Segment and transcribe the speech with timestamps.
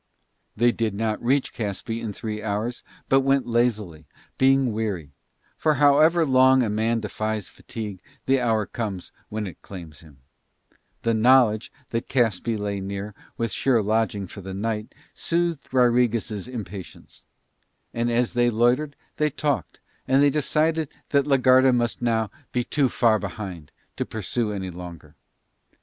[0.57, 4.07] They did not reach Caspe in three hours, but went lazily,
[4.39, 5.11] being weary;
[5.57, 10.17] for however long a man defies fatigue the hour comes when it claims him.
[11.03, 17.23] The knowledge that Caspe lay near with sure lodging for the night, soothed Rodriguez' impatience.
[17.93, 22.63] And as they loitered they talked, and they decided that la Garda must now be
[22.63, 25.13] too far behind to pursue any longer.